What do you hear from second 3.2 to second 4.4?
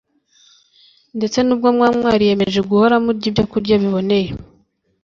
ibyokurya biboneye